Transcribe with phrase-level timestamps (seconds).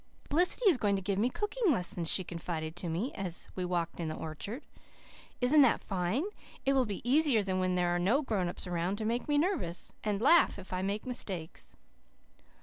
[0.31, 3.99] "Felicity is going to give me cooking lessons," she confided to me, as we walked
[3.99, 4.63] in the orchard.
[5.41, 6.23] "Isn't that fine?
[6.65, 9.93] It will be easier when there are no grown ups around to make me nervous,
[10.03, 11.77] and laugh if I make mistakes."